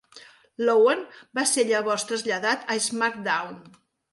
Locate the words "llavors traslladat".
1.73-2.67